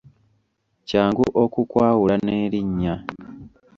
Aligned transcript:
Kyangu 0.87 1.25
okukwawula 1.43 2.15
n'erinnya. 2.25 2.95